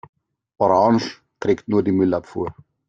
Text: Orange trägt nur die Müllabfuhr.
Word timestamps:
Orange 0.57 1.21
trägt 1.39 1.67
nur 1.67 1.83
die 1.83 1.91
Müllabfuhr. 1.91 2.55